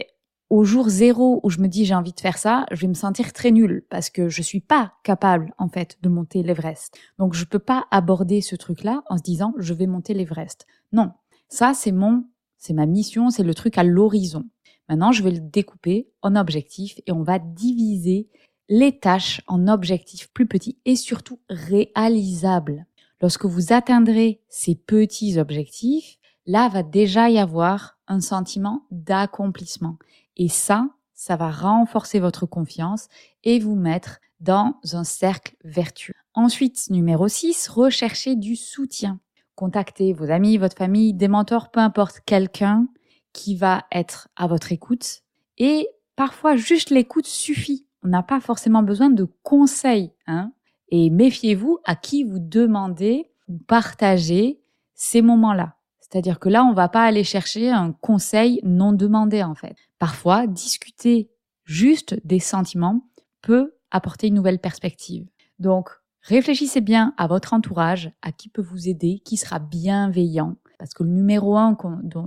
au 0.50 0.64
jour 0.64 0.88
zéro 0.88 1.40
où 1.42 1.50
je 1.50 1.58
me 1.58 1.68
dis 1.68 1.84
j'ai 1.84 1.94
envie 1.94 2.12
de 2.12 2.20
faire 2.20 2.38
ça, 2.38 2.64
je 2.70 2.80
vais 2.80 2.88
me 2.88 2.94
sentir 2.94 3.32
très 3.32 3.50
nulle 3.50 3.84
parce 3.90 4.08
que 4.08 4.28
je 4.28 4.42
suis 4.42 4.60
pas 4.60 4.94
capable 5.02 5.52
en 5.58 5.68
fait 5.68 5.98
de 6.02 6.08
monter 6.08 6.42
l'Everest. 6.42 6.96
Donc 7.18 7.34
je 7.34 7.44
peux 7.44 7.58
pas 7.58 7.86
aborder 7.90 8.40
ce 8.40 8.56
truc-là 8.56 9.02
en 9.08 9.18
se 9.18 9.22
disant 9.22 9.54
je 9.58 9.74
vais 9.74 9.86
monter 9.86 10.14
l'Everest. 10.14 10.66
Non, 10.92 11.12
ça 11.48 11.74
c'est 11.74 11.92
mon, 11.92 12.24
c'est 12.56 12.72
ma 12.72 12.86
mission, 12.86 13.30
c'est 13.30 13.42
le 13.42 13.54
truc 13.54 13.78
à 13.78 13.84
l'horizon. 13.84 14.44
Maintenant 14.88 15.12
je 15.12 15.22
vais 15.22 15.32
le 15.32 15.40
découper 15.40 16.08
en 16.22 16.34
objectifs 16.34 16.98
et 17.06 17.12
on 17.12 17.22
va 17.22 17.38
diviser 17.38 18.28
les 18.68 18.98
tâches 18.98 19.40
en 19.46 19.68
objectifs 19.68 20.30
plus 20.32 20.46
petits 20.46 20.78
et 20.84 20.96
surtout 20.96 21.40
réalisables. 21.48 22.86
Lorsque 23.20 23.46
vous 23.46 23.72
atteindrez 23.72 24.40
ces 24.48 24.74
petits 24.74 25.38
objectifs, 25.38 26.18
là 26.46 26.68
va 26.68 26.82
déjà 26.82 27.30
y 27.30 27.38
avoir 27.38 27.98
un 28.06 28.20
sentiment 28.20 28.86
d'accomplissement. 28.90 29.98
Et 30.36 30.48
ça, 30.48 30.88
ça 31.14 31.36
va 31.36 31.50
renforcer 31.50 32.20
votre 32.20 32.46
confiance 32.46 33.08
et 33.42 33.58
vous 33.58 33.74
mettre 33.74 34.20
dans 34.40 34.74
un 34.92 35.04
cercle 35.04 35.56
vertueux. 35.64 36.14
Ensuite, 36.34 36.90
numéro 36.90 37.26
6, 37.26 37.68
recherchez 37.68 38.36
du 38.36 38.54
soutien. 38.54 39.18
Contactez 39.56 40.12
vos 40.12 40.30
amis, 40.30 40.56
votre 40.56 40.76
famille, 40.76 41.14
des 41.14 41.26
mentors, 41.26 41.72
peu 41.72 41.80
importe, 41.80 42.20
quelqu'un 42.24 42.86
qui 43.32 43.56
va 43.56 43.86
être 43.90 44.28
à 44.36 44.46
votre 44.46 44.70
écoute. 44.70 45.22
Et 45.58 45.88
parfois, 46.14 46.54
juste 46.54 46.90
l'écoute 46.90 47.26
suffit. 47.26 47.87
On 48.02 48.08
n'a 48.08 48.22
pas 48.22 48.40
forcément 48.40 48.82
besoin 48.82 49.10
de 49.10 49.28
conseils. 49.42 50.12
Hein 50.26 50.52
et 50.90 51.10
méfiez-vous 51.10 51.78
à 51.84 51.96
qui 51.96 52.24
vous 52.24 52.38
demandez 52.38 53.30
ou 53.48 53.58
partagez 53.58 54.60
ces 54.94 55.22
moments-là. 55.22 55.76
C'est-à-dire 56.00 56.38
que 56.38 56.48
là, 56.48 56.64
on 56.64 56.72
va 56.72 56.88
pas 56.88 57.04
aller 57.04 57.24
chercher 57.24 57.70
un 57.70 57.92
conseil 57.92 58.60
non 58.62 58.92
demandé, 58.92 59.42
en 59.42 59.54
fait. 59.54 59.76
Parfois, 59.98 60.46
discuter 60.46 61.30
juste 61.64 62.18
des 62.24 62.40
sentiments 62.40 63.02
peut 63.42 63.74
apporter 63.90 64.28
une 64.28 64.34
nouvelle 64.34 64.58
perspective. 64.58 65.26
Donc, 65.58 65.90
réfléchissez 66.22 66.80
bien 66.80 67.12
à 67.18 67.26
votre 67.26 67.52
entourage, 67.52 68.10
à 68.22 68.32
qui 68.32 68.48
peut 68.48 68.62
vous 68.62 68.88
aider, 68.88 69.20
qui 69.24 69.36
sera 69.36 69.58
bienveillant. 69.58 70.56
Parce 70.78 70.94
que 70.94 71.02
le 71.02 71.10
numéro 71.10 71.56
un, 71.56 71.76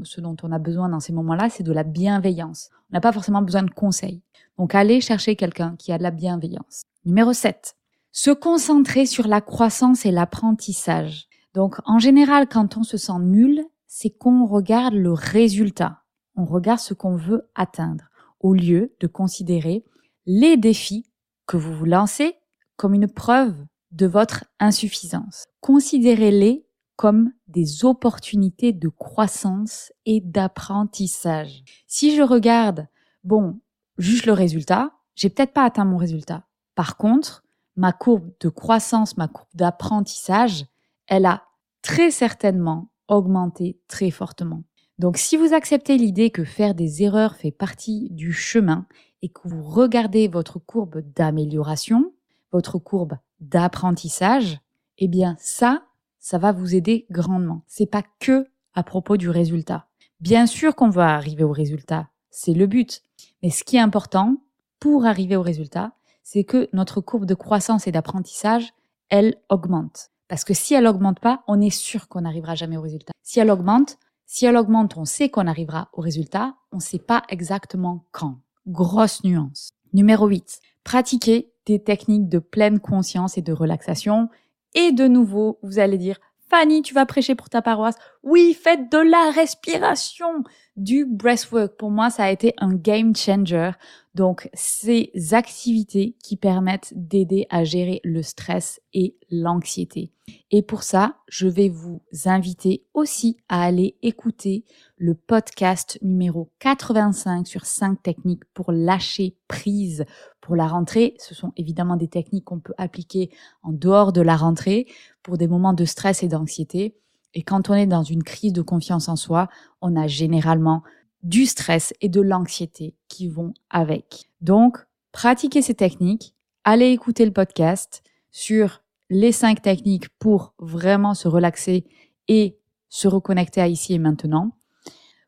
ce 0.04 0.20
dont 0.20 0.36
on 0.44 0.52
a 0.52 0.60
besoin 0.60 0.90
dans 0.90 1.00
ces 1.00 1.14
moments-là, 1.14 1.50
c'est 1.50 1.64
de 1.64 1.72
la 1.72 1.84
bienveillance. 1.84 2.70
On 2.90 2.96
n'a 2.96 3.02
pas 3.02 3.14
forcément 3.14 3.42
besoin 3.42 3.64
de 3.64 3.72
conseils. 3.72 4.22
Donc, 4.58 4.76
allez 4.76 5.00
chercher 5.00 5.36
quelqu'un 5.38 5.76
qui 5.78 5.94
a 5.94 5.98
de 5.98 6.04
la 6.04 6.12
bienveillance. 6.12 6.84
Numéro 7.06 7.32
7. 7.32 7.76
Se 8.12 8.30
concentrer 8.32 9.06
sur 9.06 9.28
la 9.28 9.40
croissance 9.40 10.06
et 10.06 10.12
l'apprentissage. 10.12 11.28
Donc, 11.54 11.78
en 11.86 11.98
général, 11.98 12.48
quand 12.48 12.78
on 12.78 12.84
se 12.84 12.98
sent 12.98 13.20
nul, 13.22 13.64
c'est 13.88 14.10
qu'on 14.10 14.46
regarde 14.46 14.94
le 14.94 15.14
résultat. 15.14 16.02
On 16.36 16.46
regarde 16.46 16.80
ce 16.80 16.94
qu'on 16.94 17.16
veut 17.16 17.50
atteindre, 17.56 18.10
au 18.42 18.54
lieu 18.54 18.94
de 19.00 19.08
considérer 19.08 19.86
les 20.26 20.58
défis 20.58 21.06
que 21.48 21.58
vous 21.58 21.74
vous 21.74 21.86
lancez 21.86 22.36
comme 22.76 22.94
une 22.94 23.08
preuve 23.08 23.56
de 23.92 24.08
votre 24.08 24.46
insuffisance. 24.60 25.46
Considérez-les 25.60 26.66
comme 27.02 27.34
des 27.48 27.84
opportunités 27.84 28.74
de 28.74 28.88
croissance 28.88 29.92
et 30.06 30.22
d'apprentissage. 30.22 31.64
Si 31.88 32.16
je 32.16 32.22
regarde, 32.22 32.88
bon, 33.24 33.60
juste 33.98 34.28
le 34.28 34.34
résultat, 34.34 34.92
j'ai 35.16 35.32
peut-être 35.32 35.52
pas 35.52 35.66
atteint 35.66 35.84
mon 35.84 35.98
résultat. 35.98 36.46
Par 36.76 36.98
contre, 36.98 37.44
ma 37.76 37.92
courbe 37.92 38.30
de 38.40 38.50
croissance, 38.50 39.18
ma 39.18 39.28
courbe 39.28 39.50
d'apprentissage, 39.56 40.68
elle 41.08 41.26
a 41.26 41.42
très 41.82 42.12
certainement 42.12 42.92
augmenter 43.08 43.80
très 43.88 44.12
fortement. 44.12 44.62
Donc 45.00 45.18
si 45.18 45.38
vous 45.38 45.56
acceptez 45.56 45.98
l'idée 45.98 46.30
que 46.30 46.44
faire 46.44 46.76
des 46.76 47.02
erreurs 47.02 47.36
fait 47.36 47.50
partie 47.50 48.10
du 48.12 48.32
chemin 48.32 48.86
et 49.24 49.30
que 49.30 49.42
vous 49.46 49.64
regardez 49.64 50.28
votre 50.28 50.60
courbe 50.60 51.02
d'amélioration, 51.16 52.14
votre 52.52 52.78
courbe 52.78 53.18
d'apprentissage, 53.40 54.60
eh 55.00 55.08
bien 55.08 55.36
ça, 55.40 55.82
ça 56.22 56.38
va 56.38 56.54
vous 56.54 56.76
aider 56.76 57.06
grandement. 57.10 57.64
C'est 57.68 57.86
pas 57.86 58.04
que 58.20 58.48
à 58.74 58.84
propos 58.84 59.18
du 59.18 59.30
résultat. 59.30 59.88
Bien 60.22 60.46
sûr 60.46 60.76
qu'on 60.76 60.90
va 60.90 61.16
arriver 61.16 61.44
au 61.44 61.52
résultat, 61.52 62.08
c'est 62.30 62.54
le 62.54 62.68
but. 62.68 63.02
Mais 63.44 63.50
ce 63.50 63.66
qui 63.66 63.76
est 63.76 63.82
important 63.82 64.38
pour 64.80 65.06
arriver 65.06 65.36
au 65.36 65.42
résultat, 65.42 65.92
c'est 66.24 66.44
que 66.44 66.70
notre 66.72 67.02
courbe 67.02 67.26
de 67.26 67.34
croissance 67.34 67.88
et 67.88 67.92
d'apprentissage, 67.92 68.72
elle 69.10 69.36
augmente. 69.50 70.12
Parce 70.30 70.46
que 70.46 70.54
si 70.54 70.74
elle 70.74 70.88
augmente 70.88 71.20
pas, 71.20 71.44
on 71.48 71.60
est 71.60 71.72
sûr 71.72 72.08
qu'on 72.08 72.22
n'arrivera 72.22 72.56
jamais 72.56 72.78
au 72.78 72.82
résultat. 72.82 73.12
Si 73.22 73.40
elle 73.40 73.52
augmente, 73.52 73.98
si 74.26 74.46
elle 74.46 74.56
augmente, 74.56 74.96
on 74.96 75.04
sait 75.04 75.28
qu'on 75.28 75.48
arrivera 75.48 75.90
au 75.92 76.02
résultat, 76.02 76.56
on 76.72 76.78
ne 76.78 76.82
sait 76.82 77.00
pas 77.00 77.24
exactement 77.28 78.06
quand. 78.12 78.40
Grosse 78.68 79.26
nuance. 79.26 79.72
Numéro 79.92 80.28
8. 80.28 80.62
Pratiquer 80.86 81.52
des 81.66 81.84
techniques 81.84 82.30
de 82.30 82.40
pleine 82.40 82.80
conscience 82.80 83.38
et 83.38 83.42
de 83.42 83.52
relaxation. 83.52 84.30
Et 84.76 84.92
de 84.92 85.08
nouveau, 85.08 85.60
vous 85.64 85.80
allez 85.80 85.98
dire, 85.98 86.20
Fanny, 86.52 86.82
tu 86.82 86.94
vas 86.94 87.06
prêcher 87.06 87.34
pour 87.34 87.50
ta 87.50 87.62
paroisse. 87.62 87.96
Oui, 88.24 88.54
faites 88.54 88.92
de 88.92 88.98
la 88.98 89.32
respiration, 89.32 90.44
du 90.76 91.06
breathwork. 91.06 91.78
Pour 91.78 91.92
moi, 91.92 92.10
ça 92.10 92.26
a 92.26 92.30
été 92.30 92.54
un 92.58 92.76
game 92.76 93.16
changer. 93.16 93.72
Donc, 94.16 94.50
ces 94.54 95.12
activités 95.32 96.18
qui 96.22 96.36
permettent 96.36 96.92
d'aider 96.94 97.48
à 97.50 97.64
gérer 97.64 98.02
le 98.04 98.22
stress 98.22 98.82
et 98.94 99.16
l'anxiété. 99.30 100.12
Et 100.52 100.62
pour 100.62 100.84
ça, 100.84 101.16
je 101.30 101.48
vais 101.48 101.70
vous 101.70 102.02
inviter 102.26 102.84
aussi 102.94 103.38
à 103.48 103.64
aller 103.64 103.96
écouter 104.02 104.66
le 104.98 105.16
podcast 105.16 105.98
numéro 106.02 106.52
85 106.60 107.48
sur 107.48 107.66
5 107.66 108.04
techniques 108.04 108.44
pour 108.54 108.74
lâcher 108.74 109.38
prise 109.48 110.06
pour 110.42 110.56
la 110.56 110.68
rentrée. 110.68 111.16
Ce 111.20 111.34
sont 111.34 111.54
évidemment 111.56 111.96
des 111.96 112.08
techniques 112.08 112.46
qu'on 112.46 112.60
peut 112.60 112.74
appliquer 112.78 113.30
en 113.64 113.72
dehors 113.72 114.12
de 114.12 114.22
la 114.22 114.36
rentrée 114.36 114.88
pour 115.24 115.38
des 115.38 115.48
moments 115.48 115.74
de 115.74 115.86
stress 115.86 116.24
et 116.24 116.28
d'anxiété. 116.28 116.96
Et 117.34 117.44
quand 117.44 117.70
on 117.70 117.76
est 117.76 117.88
dans 117.88 118.04
une 118.04 118.24
crise 118.24 118.52
de 118.54 118.62
confiance 118.62 119.08
en 119.08 119.16
soi, 119.16 119.48
on 119.82 119.96
a 119.96 120.08
généralement 120.08 120.84
du 121.24 121.46
stress 121.46 121.94
et 122.02 122.10
de 122.10 122.20
l'anxiété 122.20 122.96
qui 123.08 123.28
vont 123.28 123.54
avec. 123.70 124.32
Donc, 124.42 124.78
pratiquez 125.12 125.62
ces 125.62 125.76
techniques, 125.76 126.36
allez 126.64 126.90
écouter 126.90 127.26
le 127.26 127.32
podcast 127.32 128.04
sur 128.32 128.82
les 129.10 129.32
cinq 129.32 129.62
techniques 129.62 130.10
pour 130.20 130.54
vraiment 130.60 131.14
se 131.14 131.28
relaxer 131.28 131.86
et 132.28 132.58
se 132.90 133.08
reconnecter 133.08 133.62
à 133.62 133.68
ici 133.68 133.94
et 133.94 134.00
maintenant. 134.00 134.52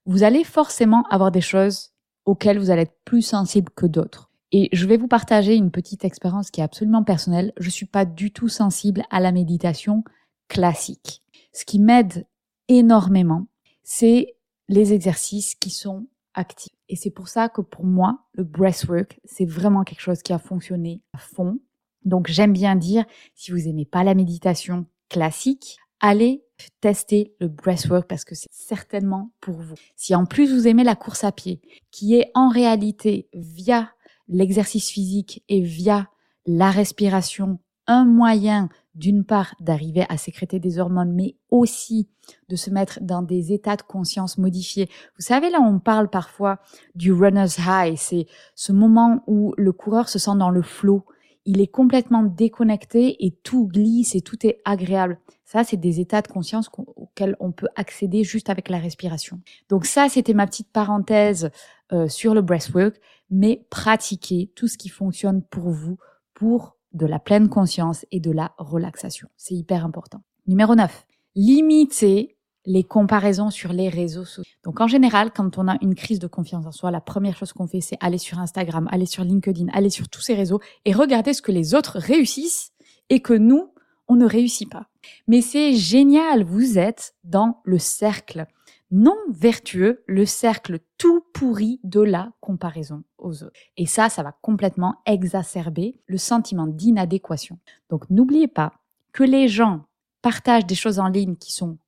Vous 0.06 0.24
allez 0.24 0.44
forcément 0.44 1.04
avoir 1.10 1.32
des 1.32 1.42
choses 1.42 1.92
auxquelles 2.26 2.60
vous 2.60 2.72
allez 2.72 2.84
être 2.84 2.98
plus 3.06 3.22
sensible 3.22 3.72
que 3.76 3.86
d'autres. 3.86 4.33
Et 4.56 4.70
je 4.72 4.86
vais 4.86 4.98
vous 4.98 5.08
partager 5.08 5.56
une 5.56 5.72
petite 5.72 6.06
expérience 6.06 6.52
qui 6.52 6.62
est 6.62 6.64
absolument 6.64 7.04
personnelle. 7.04 7.54
Je 7.60 7.72
suis 7.72 7.88
pas 7.88 8.06
du 8.06 8.32
tout 8.32 8.50
sensible 8.50 9.04
à 9.10 9.20
la 9.20 9.32
méditation 9.32 10.04
classique. 10.48 11.24
Ce 11.52 11.66
qui 11.66 11.80
m'aide 11.80 12.28
énormément, 12.68 13.48
c'est 13.82 14.36
les 14.70 14.94
exercices 14.94 15.56
qui 15.56 15.72
sont 15.72 16.06
actifs. 16.36 16.72
Et 16.88 16.96
c'est 16.96 17.10
pour 17.10 17.30
ça 17.30 17.50
que 17.50 17.62
pour 17.62 17.84
moi, 17.84 18.20
le 18.34 18.44
breathwork, 18.44 19.20
c'est 19.26 19.46
vraiment 19.46 19.84
quelque 19.84 20.02
chose 20.02 20.22
qui 20.22 20.34
a 20.34 20.40
fonctionné 20.40 21.02
à 21.14 21.18
fond. 21.18 21.60
Donc 22.06 22.28
j'aime 22.28 22.54
bien 22.54 22.76
dire, 22.76 23.06
si 23.34 23.52
vous 23.52 23.68
aimez 23.68 23.86
pas 23.86 24.04
la 24.04 24.14
méditation 24.14 24.86
classique, 25.10 25.78
allez 26.00 26.44
tester 26.80 27.34
le 27.40 27.48
breathwork 27.48 28.08
parce 28.08 28.24
que 28.24 28.36
c'est 28.36 28.52
certainement 28.52 29.32
pour 29.42 29.56
vous. 29.56 29.76
Si 29.96 30.14
en 30.14 30.26
plus 30.26 30.54
vous 30.54 30.68
aimez 30.68 30.84
la 30.84 30.96
course 30.96 31.24
à 31.24 31.32
pied, 31.32 31.60
qui 31.90 32.16
est 32.16 32.30
en 32.36 32.50
réalité 32.50 33.30
via 33.34 33.90
l'exercice 34.28 34.90
physique 34.90 35.44
et 35.50 35.62
via 35.62 36.10
la 36.46 36.72
respiration 36.72 37.60
un 37.88 38.06
moyen 38.06 38.70
d'une 38.96 39.26
part 39.26 39.56
d'arriver 39.60 40.06
à 40.08 40.18
sécréter 40.18 40.60
des 40.60 40.80
hormones, 40.80 41.14
mais 41.14 41.36
aussi 41.50 42.08
de 42.48 42.56
se 42.56 42.70
mettre 42.70 43.00
dans 43.02 43.22
des 43.24 43.52
états 43.52 43.76
de 43.76 43.82
conscience 43.82 44.38
modifiés. 44.38 44.88
Vous 45.18 45.24
savez, 45.24 45.50
là, 45.50 45.60
on 45.60 45.80
parle 45.80 46.10
parfois 46.10 46.60
du 46.96 47.12
runner's 47.12 47.58
high. 47.58 47.96
C'est 47.98 48.28
ce 48.56 48.72
moment 48.72 49.24
où 49.28 49.54
le 49.58 49.72
coureur 49.72 50.10
se 50.10 50.20
sent 50.20 50.38
dans 50.38 50.52
le 50.52 50.62
flot. 50.62 51.06
Il 51.46 51.60
est 51.60 51.68
complètement 51.68 52.24
déconnecté 52.24 53.26
et 53.26 53.32
tout 53.32 53.68
glisse 53.68 54.16
et 54.16 54.22
tout 54.22 54.46
est 54.46 54.62
agréable. 54.66 55.20
Ça, 55.46 55.64
c'est 55.64 55.78
des 55.78 56.00
états 56.00 56.22
de 56.22 56.28
conscience 56.28 56.70
auxquels 56.96 57.36
on 57.40 57.52
peut 57.52 57.68
accéder 57.76 58.24
juste 58.24 58.50
avec 58.50 58.70
la 58.70 58.78
respiration. 58.78 59.40
Donc 59.70 59.86
ça, 59.86 60.08
c'était 60.10 60.34
ma 60.34 60.48
petite 60.48 60.72
parenthèse 60.72 61.52
euh, 61.92 62.08
sur 62.08 62.34
le 62.34 62.42
breathwork, 62.42 62.96
mais 63.30 63.66
pratiquez 63.70 64.52
tout 64.56 64.68
ce 64.68 64.78
qui 64.78 64.90
fonctionne 64.90 65.44
pour 65.44 65.70
vous 65.70 65.98
pour 66.34 66.78
de 66.94 67.06
la 67.06 67.20
pleine 67.20 67.50
conscience 67.50 68.06
et 68.12 68.20
de 68.20 68.32
la 68.32 68.54
relaxation. 68.58 69.28
C'est 69.36 69.56
hyper 69.56 69.86
important. 69.86 70.22
Numéro 70.48 70.76
9. 70.76 71.06
Limitez 71.36 72.38
les 72.66 72.84
comparaisons 72.84 73.50
sur 73.50 73.74
les 73.74 73.90
réseaux 73.90 74.26
sociaux. 74.26 74.54
Donc 74.64 74.80
en 74.82 74.88
général, 74.88 75.32
quand 75.32 75.58
on 75.58 75.68
a 75.68 75.78
une 75.82 75.96
crise 75.96 76.20
de 76.20 76.28
confiance 76.28 76.66
en 76.66 76.72
soi, 76.72 76.92
la 76.92 77.02
première 77.02 77.38
chose 77.38 77.54
qu'on 77.54 77.68
fait, 77.68 77.82
c'est 77.82 77.98
aller 78.00 78.18
sur 78.18 78.40
Instagram, 78.40 78.88
aller 78.92 79.06
sur 79.06 79.24
LinkedIn, 79.24 79.68
aller 79.74 79.90
sur 79.90 80.08
tous 80.10 80.22
ces 80.22 80.34
réseaux 80.34 80.62
et 80.86 80.94
regarder 80.94 81.34
ce 81.34 81.42
que 81.42 81.52
les 81.52 81.76
autres 81.76 82.00
réussissent 82.00 82.72
et 83.10 83.22
que 83.22 83.34
nous, 83.34 83.70
on 84.08 84.16
ne 84.16 84.26
réussit 84.26 84.70
pas. 84.70 84.88
Mais 85.28 85.42
c'est 85.42 85.74
génial, 85.74 86.44
vous 86.44 86.78
êtes 86.78 87.16
dans 87.24 87.62
le 87.66 87.80
cercle 87.80 88.46
non 88.92 89.18
vertueux, 89.32 90.04
le 90.06 90.26
cercle 90.26 90.78
tout 91.00 91.26
pourri 91.34 91.80
de 91.84 92.00
la 92.00 92.32
comparaison 92.42 93.04
aux 93.18 93.44
autres. 93.44 93.60
Et 93.76 93.88
ça, 93.88 94.08
ça 94.08 94.22
va 94.22 94.38
complètement 94.44 94.98
exacerber 95.08 96.00
le 96.06 96.20
sentiment 96.20 96.68
d'inadéquation. 96.68 97.58
Donc 97.90 98.08
n'oubliez 98.12 98.48
pas 98.48 98.72
que 99.12 99.24
les 99.24 99.48
gens 99.48 99.86
partagent 100.22 100.68
des 100.68 100.76
choses 100.76 101.00
en 101.00 101.08
ligne 101.08 101.36
qui 101.36 101.52
sont 101.52 101.80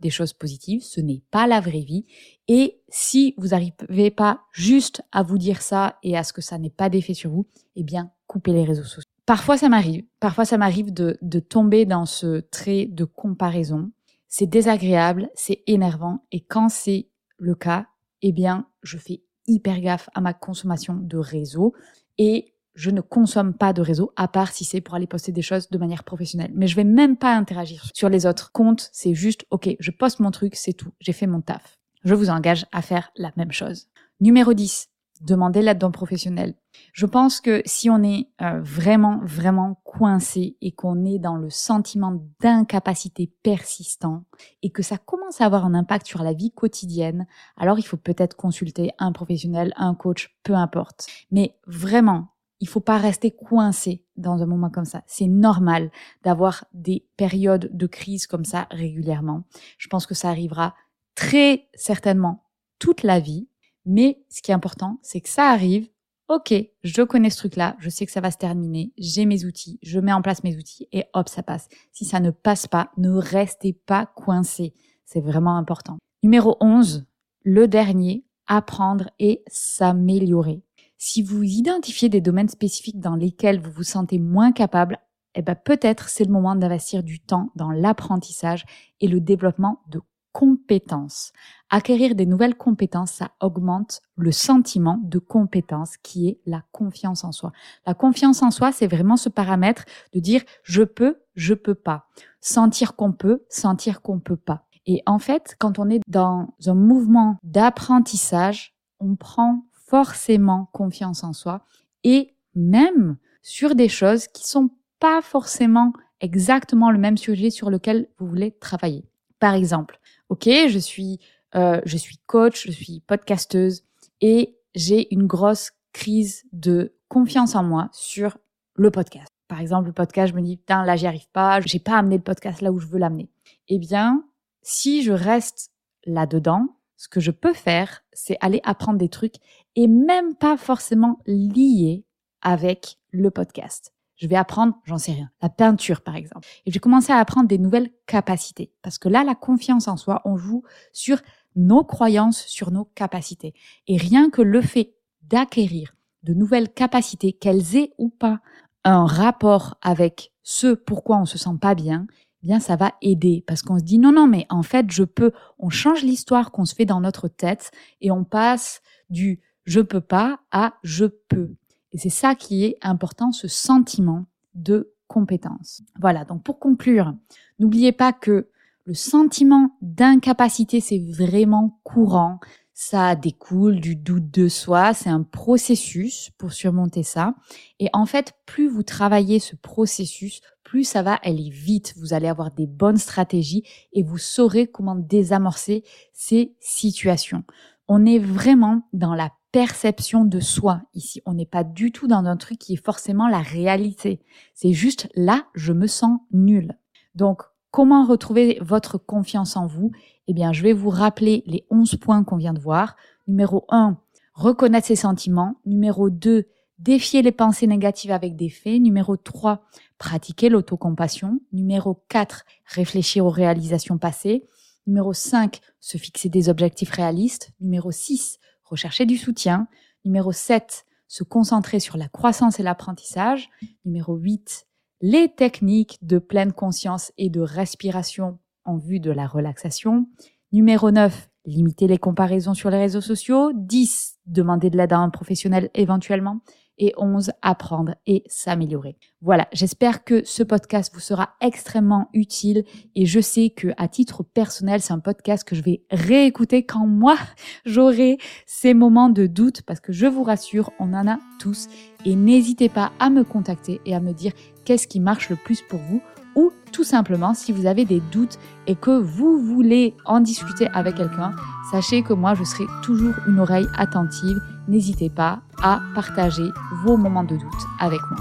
des 0.00 0.10
choses 0.10 0.32
positives, 0.32 0.82
ce 0.82 1.00
n'est 1.00 1.22
pas 1.30 1.46
la 1.46 1.60
vraie 1.60 1.80
vie. 1.80 2.06
Et 2.48 2.80
si 2.88 3.34
vous 3.38 3.48
n'arrivez 3.48 4.10
pas 4.10 4.42
juste 4.52 5.02
à 5.12 5.22
vous 5.22 5.38
dire 5.38 5.62
ça 5.62 5.98
et 6.02 6.16
à 6.16 6.24
ce 6.24 6.32
que 6.32 6.42
ça 6.42 6.58
n'ait 6.58 6.70
pas 6.70 6.88
d'effet 6.88 7.14
sur 7.14 7.30
vous, 7.30 7.46
eh 7.76 7.82
bien, 7.82 8.10
coupez 8.26 8.52
les 8.52 8.64
réseaux 8.64 8.84
sociaux. 8.84 9.08
Parfois, 9.26 9.56
ça 9.56 9.68
m'arrive. 9.68 10.04
Parfois, 10.20 10.44
ça 10.44 10.58
m'arrive 10.58 10.92
de, 10.92 11.16
de 11.22 11.38
tomber 11.38 11.86
dans 11.86 12.06
ce 12.06 12.40
trait 12.40 12.86
de 12.86 13.04
comparaison 13.04 13.90
c'est 14.32 14.46
désagréable, 14.46 15.28
c'est 15.34 15.62
énervant 15.66 16.24
et 16.32 16.40
quand 16.40 16.70
c'est 16.70 17.10
le 17.36 17.54
cas, 17.54 17.88
eh 18.22 18.32
bien, 18.32 18.66
je 18.82 18.96
fais 18.96 19.22
hyper 19.46 19.78
gaffe 19.78 20.08
à 20.14 20.22
ma 20.22 20.32
consommation 20.32 20.94
de 20.94 21.18
réseau 21.18 21.74
et 22.16 22.51
je 22.74 22.90
ne 22.90 23.00
consomme 23.00 23.54
pas 23.54 23.72
de 23.72 23.82
réseau 23.82 24.12
à 24.16 24.28
part 24.28 24.52
si 24.52 24.64
c'est 24.64 24.80
pour 24.80 24.94
aller 24.94 25.06
poster 25.06 25.32
des 25.32 25.42
choses 25.42 25.68
de 25.68 25.78
manière 25.78 26.04
professionnelle. 26.04 26.52
Mais 26.54 26.66
je 26.66 26.76
vais 26.76 26.84
même 26.84 27.16
pas 27.16 27.34
interagir 27.34 27.88
sur 27.94 28.08
les 28.08 28.26
autres 28.26 28.52
comptes. 28.52 28.88
C'est 28.92 29.14
juste, 29.14 29.46
OK, 29.50 29.68
je 29.78 29.90
poste 29.90 30.20
mon 30.20 30.30
truc, 30.30 30.54
c'est 30.56 30.72
tout. 30.72 30.92
J'ai 31.00 31.12
fait 31.12 31.26
mon 31.26 31.40
taf. 31.40 31.78
Je 32.04 32.14
vous 32.14 32.30
engage 32.30 32.66
à 32.72 32.82
faire 32.82 33.10
la 33.16 33.32
même 33.36 33.52
chose. 33.52 33.86
Numéro 34.20 34.54
10 34.54 34.88
demander 35.22 35.62
l'aide 35.62 35.78
d'un 35.78 35.90
professionnel. 35.90 36.54
Je 36.92 37.06
pense 37.06 37.40
que 37.40 37.62
si 37.64 37.90
on 37.90 38.02
est 38.02 38.28
euh, 38.40 38.60
vraiment, 38.62 39.20
vraiment 39.22 39.80
coincé 39.84 40.56
et 40.60 40.72
qu'on 40.72 41.04
est 41.04 41.18
dans 41.18 41.36
le 41.36 41.50
sentiment 41.50 42.20
d'incapacité 42.40 43.32
persistant 43.42 44.24
et 44.62 44.70
que 44.70 44.82
ça 44.82 44.98
commence 44.98 45.40
à 45.40 45.46
avoir 45.46 45.64
un 45.64 45.74
impact 45.74 46.06
sur 46.06 46.22
la 46.22 46.32
vie 46.32 46.50
quotidienne, 46.50 47.26
alors 47.56 47.78
il 47.78 47.84
faut 47.84 47.96
peut-être 47.96 48.36
consulter 48.36 48.90
un 48.98 49.12
professionnel, 49.12 49.72
un 49.76 49.94
coach, 49.94 50.36
peu 50.42 50.54
importe. 50.54 51.06
Mais 51.30 51.56
vraiment, 51.66 52.31
il 52.62 52.68
faut 52.68 52.80
pas 52.80 52.96
rester 52.96 53.30
coincé 53.30 54.04
dans 54.16 54.42
un 54.42 54.46
moment 54.46 54.70
comme 54.70 54.86
ça. 54.86 55.02
C'est 55.06 55.26
normal 55.26 55.90
d'avoir 56.22 56.64
des 56.72 57.04
périodes 57.18 57.68
de 57.72 57.86
crise 57.86 58.26
comme 58.26 58.46
ça 58.46 58.66
régulièrement. 58.70 59.44
Je 59.76 59.88
pense 59.88 60.06
que 60.06 60.14
ça 60.14 60.30
arrivera 60.30 60.74
très 61.14 61.68
certainement 61.74 62.44
toute 62.78 63.02
la 63.02 63.20
vie 63.20 63.48
mais 63.84 64.22
ce 64.28 64.42
qui 64.42 64.50
est 64.50 64.54
important, 64.54 64.98
c'est 65.02 65.20
que 65.20 65.28
ça 65.28 65.50
arrive. 65.50 65.88
Ok, 66.28 66.54
je 66.82 67.02
connais 67.02 67.30
ce 67.30 67.38
truc-là, 67.38 67.76
je 67.78 67.90
sais 67.90 68.06
que 68.06 68.12
ça 68.12 68.20
va 68.20 68.30
se 68.30 68.38
terminer, 68.38 68.92
j'ai 68.96 69.26
mes 69.26 69.44
outils, 69.44 69.78
je 69.82 69.98
mets 69.98 70.12
en 70.12 70.22
place 70.22 70.44
mes 70.44 70.56
outils 70.56 70.88
et 70.92 71.04
hop, 71.12 71.28
ça 71.28 71.42
passe. 71.42 71.68
Si 71.90 72.04
ça 72.04 72.20
ne 72.20 72.30
passe 72.30 72.66
pas, 72.66 72.90
ne 72.96 73.10
restez 73.10 73.72
pas 73.72 74.06
coincé. 74.06 74.72
C'est 75.04 75.20
vraiment 75.20 75.56
important. 75.56 75.98
Numéro 76.22 76.56
11, 76.60 77.06
le 77.42 77.68
dernier, 77.68 78.24
apprendre 78.46 79.10
et 79.18 79.42
s'améliorer. 79.48 80.62
Si 81.04 81.20
vous 81.20 81.42
identifiez 81.42 82.08
des 82.08 82.20
domaines 82.20 82.48
spécifiques 82.48 83.00
dans 83.00 83.16
lesquels 83.16 83.60
vous 83.60 83.72
vous 83.72 83.82
sentez 83.82 84.20
moins 84.20 84.52
capable, 84.52 85.00
eh 85.34 85.42
ben 85.42 85.56
peut-être 85.56 86.08
c'est 86.08 86.22
le 86.22 86.30
moment 86.30 86.54
d'investir 86.54 87.02
du 87.02 87.18
temps 87.18 87.50
dans 87.56 87.72
l'apprentissage 87.72 88.64
et 89.00 89.08
le 89.08 89.18
développement 89.18 89.82
de 89.88 90.00
compétences. 90.30 91.32
Acquérir 91.70 92.14
des 92.14 92.24
nouvelles 92.24 92.54
compétences, 92.54 93.10
ça 93.10 93.32
augmente 93.40 94.00
le 94.14 94.30
sentiment 94.30 95.00
de 95.02 95.18
compétence 95.18 95.96
qui 96.04 96.28
est 96.28 96.40
la 96.46 96.62
confiance 96.70 97.24
en 97.24 97.32
soi. 97.32 97.50
La 97.84 97.94
confiance 97.94 98.40
en 98.40 98.52
soi, 98.52 98.70
c'est 98.70 98.86
vraiment 98.86 99.16
ce 99.16 99.28
paramètre 99.28 99.84
de 100.14 100.20
dire 100.20 100.42
je 100.62 100.84
peux, 100.84 101.18
je 101.34 101.54
peux 101.54 101.74
pas. 101.74 102.06
Sentir 102.40 102.94
qu'on 102.94 103.12
peut, 103.12 103.44
sentir 103.48 104.02
qu'on 104.02 104.20
peut 104.20 104.36
pas. 104.36 104.68
Et 104.86 105.02
en 105.06 105.18
fait, 105.18 105.56
quand 105.58 105.80
on 105.80 105.90
est 105.90 106.00
dans 106.06 106.54
un 106.64 106.74
mouvement 106.74 107.38
d'apprentissage, 107.42 108.76
on 109.00 109.16
prend 109.16 109.64
forcément 109.92 110.70
confiance 110.72 111.22
en 111.22 111.34
soi 111.34 111.66
et 112.02 112.34
même 112.54 113.18
sur 113.42 113.74
des 113.74 113.90
choses 113.90 114.26
qui 114.26 114.48
sont 114.48 114.70
pas 115.00 115.20
forcément 115.20 115.92
exactement 116.22 116.90
le 116.90 116.98
même 116.98 117.18
sujet 117.18 117.50
sur 117.50 117.68
lequel 117.68 118.08
vous 118.16 118.26
voulez 118.26 118.52
travailler. 118.52 119.04
Par 119.38 119.52
exemple, 119.52 120.00
ok, 120.30 120.48
je 120.68 120.78
suis, 120.78 121.20
euh, 121.56 121.82
je 121.84 121.98
suis 121.98 122.16
coach, 122.26 122.64
je 122.66 122.72
suis 122.72 123.00
podcasteuse 123.00 123.84
et 124.22 124.56
j'ai 124.74 125.12
une 125.12 125.26
grosse 125.26 125.72
crise 125.92 126.44
de 126.54 126.94
confiance 127.08 127.54
en 127.54 127.62
moi 127.62 127.90
sur 127.92 128.38
le 128.76 128.90
podcast. 128.90 129.28
Par 129.46 129.60
exemple, 129.60 129.88
le 129.88 129.92
podcast, 129.92 130.32
je 130.32 130.40
me 130.40 130.42
dis, 130.42 130.56
putain, 130.56 130.86
là, 130.86 130.96
j'y 130.96 131.06
arrive 131.06 131.28
pas, 131.34 131.60
j'ai 131.60 131.80
pas 131.80 131.98
amené 131.98 132.16
le 132.16 132.22
podcast 132.22 132.62
là 132.62 132.72
où 132.72 132.78
je 132.78 132.86
veux 132.86 132.98
l'amener. 132.98 133.28
Eh 133.68 133.78
bien, 133.78 134.24
si 134.62 135.02
je 135.02 135.12
reste 135.12 135.70
là-dedans, 136.06 136.78
ce 137.02 137.08
que 137.08 137.18
je 137.18 137.32
peux 137.32 137.52
faire, 137.52 138.04
c'est 138.12 138.36
aller 138.40 138.60
apprendre 138.62 138.96
des 138.96 139.08
trucs 139.08 139.34
et 139.76 139.86
même 139.86 140.34
pas 140.34 140.56
forcément 140.56 141.18
liés 141.26 142.04
avec 142.40 142.98
le 143.10 143.30
podcast. 143.30 143.92
Je 144.16 144.26
vais 144.28 144.36
apprendre, 144.36 144.74
j'en 144.84 144.98
sais 144.98 145.12
rien, 145.12 145.30
la 145.40 145.48
peinture 145.48 146.02
par 146.02 146.16
exemple. 146.16 146.46
Et 146.64 146.70
je 146.70 146.74
vais 146.74 146.80
commencer 146.80 147.12
à 147.12 147.16
apprendre 147.16 147.48
des 147.48 147.58
nouvelles 147.58 147.90
capacités. 148.06 148.72
Parce 148.82 148.98
que 148.98 149.08
là, 149.08 149.24
la 149.24 149.34
confiance 149.34 149.88
en 149.88 149.96
soi, 149.96 150.22
on 150.24 150.36
joue 150.36 150.62
sur 150.92 151.20
nos 151.56 151.84
croyances, 151.84 152.44
sur 152.46 152.70
nos 152.70 152.84
capacités. 152.84 153.54
Et 153.88 153.96
rien 153.96 154.30
que 154.30 154.42
le 154.42 154.60
fait 154.60 154.94
d'acquérir 155.22 155.94
de 156.22 156.34
nouvelles 156.34 156.68
capacités, 156.68 157.32
qu'elles 157.32 157.76
aient 157.76 157.92
ou 157.98 158.08
pas 158.08 158.40
un 158.84 159.06
rapport 159.06 159.76
avec 159.82 160.32
ce 160.42 160.74
pourquoi 160.74 161.18
on 161.18 161.24
se 161.24 161.38
sent 161.38 161.58
pas 161.60 161.74
bien, 161.74 162.06
eh 162.42 162.46
bien 162.46 162.60
ça 162.60 162.76
va 162.76 162.92
aider 163.02 163.44
parce 163.46 163.62
qu'on 163.62 163.78
se 163.78 163.84
dit 163.84 163.98
non 163.98 164.12
non 164.12 164.26
mais 164.26 164.46
en 164.50 164.62
fait 164.62 164.90
je 164.90 165.04
peux, 165.04 165.32
on 165.58 165.70
change 165.70 166.02
l'histoire 166.02 166.50
qu'on 166.50 166.64
se 166.64 166.74
fait 166.74 166.84
dans 166.84 167.00
notre 167.00 167.28
tête 167.28 167.70
et 168.00 168.10
on 168.10 168.24
passe 168.24 168.82
du 169.10 169.40
je 169.64 169.80
peux 169.80 170.00
pas 170.00 170.40
à 170.50 170.74
je 170.82 171.06
peux. 171.06 171.54
Et 171.92 171.98
c'est 171.98 172.10
ça 172.10 172.34
qui 172.34 172.64
est 172.64 172.78
important, 172.82 173.32
ce 173.32 173.48
sentiment 173.48 174.26
de 174.54 174.92
compétence. 175.06 175.82
Voilà, 176.00 176.24
donc 176.24 176.42
pour 176.42 176.58
conclure, 176.58 177.14
n'oubliez 177.58 177.92
pas 177.92 178.12
que 178.12 178.48
le 178.84 178.94
sentiment 178.94 179.76
d'incapacité, 179.80 180.80
c'est 180.80 180.98
vraiment 180.98 181.78
courant. 181.84 182.40
Ça 182.74 183.14
découle 183.14 183.78
du 183.78 183.94
doute 183.94 184.30
de 184.30 184.48
soi, 184.48 184.94
c'est 184.94 185.10
un 185.10 185.22
processus 185.22 186.30
pour 186.38 186.52
surmonter 186.52 187.02
ça. 187.02 187.34
Et 187.78 187.88
en 187.92 188.06
fait, 188.06 188.32
plus 188.46 188.68
vous 188.68 188.82
travaillez 188.82 189.38
ce 189.38 189.54
processus, 189.54 190.40
plus 190.64 190.84
ça 190.84 191.02
va 191.02 191.14
aller 191.22 191.50
vite. 191.50 191.94
Vous 191.98 192.14
allez 192.14 192.26
avoir 192.26 192.50
des 192.50 192.66
bonnes 192.66 192.96
stratégies 192.96 193.62
et 193.92 194.02
vous 194.02 194.18
saurez 194.18 194.66
comment 194.66 194.96
désamorcer 194.96 195.84
ces 196.12 196.56
situations. 196.60 197.44
On 197.86 198.06
est 198.06 198.18
vraiment 198.18 198.88
dans 198.92 199.14
la 199.14 199.30
perception 199.52 200.24
de 200.24 200.40
soi 200.40 200.82
ici. 200.94 201.22
On 201.26 201.34
n'est 201.34 201.46
pas 201.46 201.62
du 201.62 201.92
tout 201.92 202.08
dans 202.08 202.24
un 202.24 202.36
truc 202.36 202.58
qui 202.58 202.72
est 202.72 202.84
forcément 202.84 203.28
la 203.28 203.40
réalité. 203.40 204.20
C'est 204.54 204.72
juste 204.72 205.08
là, 205.14 205.46
je 205.54 205.72
me 205.72 205.86
sens 205.86 206.18
nul. 206.32 206.76
Donc, 207.14 207.42
comment 207.70 208.04
retrouver 208.04 208.58
votre 208.62 208.98
confiance 208.98 209.56
en 209.56 209.66
vous? 209.66 209.92
Eh 210.26 210.32
bien, 210.32 210.52
je 210.52 210.62
vais 210.62 210.72
vous 210.72 210.90
rappeler 210.90 211.42
les 211.46 211.66
11 211.70 211.96
points 211.96 212.24
qu'on 212.24 212.36
vient 212.36 212.54
de 212.54 212.60
voir. 212.60 212.96
Numéro 213.28 213.66
1, 213.68 213.98
reconnaître 214.32 214.86
ses 214.86 214.96
sentiments. 214.96 215.56
Numéro 215.66 216.08
2, 216.08 216.46
défier 216.78 217.20
les 217.20 217.32
pensées 217.32 217.66
négatives 217.66 218.10
avec 218.10 218.36
des 218.36 218.48
faits. 218.48 218.80
Numéro 218.80 219.16
3, 219.16 219.62
pratiquer 219.98 220.48
l'autocompassion. 220.48 221.40
Numéro 221.52 222.02
4, 222.08 222.44
réfléchir 222.64 223.26
aux 223.26 223.30
réalisations 223.30 223.98
passées. 223.98 224.48
Numéro 224.86 225.12
5, 225.12 225.60
se 225.78 225.98
fixer 225.98 226.30
des 226.30 226.48
objectifs 226.48 226.90
réalistes. 226.90 227.50
Numéro 227.60 227.90
6, 227.90 228.38
rechercher 228.72 229.04
du 229.04 229.18
soutien. 229.18 229.68
Numéro 230.04 230.32
7, 230.32 230.86
se 231.06 231.24
concentrer 231.24 231.78
sur 231.78 231.98
la 231.98 232.08
croissance 232.08 232.58
et 232.58 232.62
l'apprentissage. 232.62 233.50
Numéro 233.84 234.16
8, 234.16 234.66
les 235.02 235.28
techniques 235.28 235.98
de 236.02 236.18
pleine 236.18 236.52
conscience 236.52 237.12
et 237.18 237.28
de 237.28 237.40
respiration 237.40 238.38
en 238.64 238.78
vue 238.78 238.98
de 238.98 239.10
la 239.10 239.26
relaxation. 239.26 240.06
Numéro 240.52 240.90
9, 240.90 241.28
limiter 241.44 241.86
les 241.86 241.98
comparaisons 241.98 242.54
sur 242.54 242.70
les 242.70 242.78
réseaux 242.78 243.02
sociaux. 243.02 243.52
10, 243.54 244.20
demander 244.26 244.70
de 244.70 244.78
l'aide 244.78 244.94
à 244.94 244.98
un 244.98 245.10
professionnel 245.10 245.68
éventuellement 245.74 246.40
et 246.78 246.92
11, 246.96 247.32
apprendre 247.42 247.94
et 248.06 248.24
s'améliorer. 248.26 248.96
Voilà, 249.20 249.46
j'espère 249.52 250.04
que 250.04 250.24
ce 250.24 250.42
podcast 250.42 250.92
vous 250.94 251.00
sera 251.00 251.30
extrêmement 251.40 252.08
utile 252.12 252.64
et 252.94 253.06
je 253.06 253.20
sais 253.20 253.50
que 253.50 253.68
à 253.76 253.88
titre 253.88 254.22
personnel, 254.22 254.80
c'est 254.80 254.92
un 254.92 254.98
podcast 254.98 255.46
que 255.46 255.54
je 255.54 255.62
vais 255.62 255.82
réécouter 255.90 256.64
quand 256.64 256.86
moi 256.86 257.16
j'aurai 257.64 258.18
ces 258.46 258.74
moments 258.74 259.10
de 259.10 259.26
doute 259.26 259.62
parce 259.62 259.80
que 259.80 259.92
je 259.92 260.06
vous 260.06 260.22
rassure, 260.22 260.72
on 260.78 260.92
en 260.94 261.06
a 261.06 261.18
tous 261.38 261.68
et 262.04 262.16
n'hésitez 262.16 262.68
pas 262.68 262.92
à 262.98 263.10
me 263.10 263.24
contacter 263.24 263.80
et 263.86 263.94
à 263.94 264.00
me 264.00 264.12
dire 264.12 264.32
qu'est-ce 264.64 264.88
qui 264.88 265.00
marche 265.00 265.30
le 265.30 265.36
plus 265.36 265.62
pour 265.62 265.80
vous 265.80 266.02
ou 266.34 266.50
tout 266.72 266.84
simplement 266.84 267.34
si 267.34 267.52
vous 267.52 267.66
avez 267.66 267.84
des 267.84 268.00
doutes 268.10 268.38
et 268.66 268.74
que 268.74 268.90
vous 268.90 269.38
voulez 269.38 269.94
en 270.04 270.20
discuter 270.20 270.68
avec 270.72 270.96
quelqu'un, 270.96 271.32
sachez 271.70 272.02
que 272.02 272.12
moi 272.12 272.34
je 272.34 272.44
serai 272.44 272.64
toujours 272.82 273.14
une 273.26 273.38
oreille 273.38 273.68
attentive. 273.76 274.40
N'hésitez 274.68 275.10
pas 275.10 275.40
à 275.62 275.80
partager 275.94 276.48
vos 276.84 276.96
moments 276.96 277.24
de 277.24 277.36
doute 277.36 277.66
avec 277.80 278.00
moi. 278.10 278.20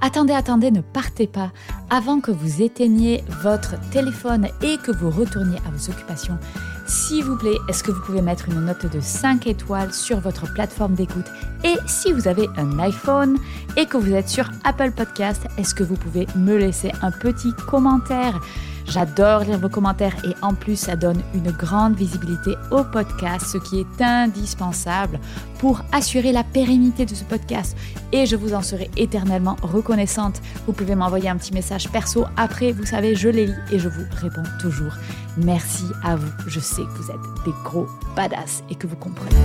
Attendez, 0.00 0.34
attendez, 0.34 0.70
ne 0.70 0.82
partez 0.82 1.26
pas 1.26 1.50
avant 1.88 2.20
que 2.20 2.30
vous 2.30 2.60
éteigniez 2.60 3.24
votre 3.42 3.80
téléphone 3.90 4.48
et 4.60 4.76
que 4.76 4.92
vous 4.92 5.08
retourniez 5.08 5.56
à 5.66 5.70
vos 5.70 5.90
occupations. 5.90 6.36
S'il 6.86 7.24
vous 7.24 7.36
plaît, 7.36 7.56
est-ce 7.70 7.82
que 7.82 7.90
vous 7.90 8.02
pouvez 8.02 8.20
mettre 8.20 8.50
une 8.50 8.66
note 8.66 8.84
de 8.84 9.00
5 9.00 9.46
étoiles 9.46 9.94
sur 9.94 10.20
votre 10.20 10.52
plateforme 10.52 10.94
d'écoute? 10.94 11.24
Et 11.64 11.76
si 11.86 12.12
vous 12.12 12.28
avez 12.28 12.46
un 12.58 12.78
iPhone 12.80 13.38
et 13.78 13.86
que 13.86 13.96
vous 13.96 14.12
êtes 14.12 14.28
sur 14.28 14.50
Apple 14.64 14.90
Podcast, 14.90 15.46
est-ce 15.56 15.74
que 15.74 15.82
vous 15.82 15.96
pouvez 15.96 16.26
me 16.36 16.58
laisser 16.58 16.92
un 17.00 17.10
petit 17.10 17.54
commentaire? 17.66 18.38
J'adore 18.86 19.40
lire 19.40 19.58
vos 19.58 19.68
commentaires 19.68 20.16
et 20.24 20.34
en 20.42 20.54
plus 20.54 20.76
ça 20.76 20.96
donne 20.96 21.22
une 21.34 21.50
grande 21.50 21.96
visibilité 21.96 22.54
au 22.70 22.84
podcast, 22.84 23.46
ce 23.46 23.58
qui 23.58 23.80
est 23.80 24.02
indispensable 24.02 25.18
pour 25.58 25.82
assurer 25.92 26.32
la 26.32 26.44
pérennité 26.44 27.06
de 27.06 27.14
ce 27.14 27.24
podcast 27.24 27.76
et 28.12 28.26
je 28.26 28.36
vous 28.36 28.54
en 28.54 28.62
serai 28.62 28.90
éternellement 28.96 29.56
reconnaissante. 29.62 30.40
Vous 30.66 30.72
pouvez 30.72 30.94
m'envoyer 30.94 31.28
un 31.28 31.36
petit 31.36 31.54
message 31.54 31.88
perso 31.88 32.26
après, 32.36 32.72
vous 32.72 32.86
savez, 32.86 33.14
je 33.14 33.28
les 33.28 33.46
lis 33.46 33.54
et 33.72 33.78
je 33.78 33.88
vous 33.88 34.04
réponds 34.20 34.42
toujours. 34.60 34.94
Merci 35.36 35.84
à 36.02 36.16
vous, 36.16 36.30
je 36.46 36.60
sais 36.60 36.82
que 36.82 37.02
vous 37.02 37.10
êtes 37.10 37.44
des 37.44 37.54
gros 37.64 37.86
badass 38.14 38.62
et 38.70 38.74
que 38.74 38.86
vous 38.86 38.96
comprenez. 38.96 39.36